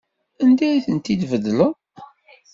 [0.43, 1.71] Anda ay tent-id-tbeddleḍ?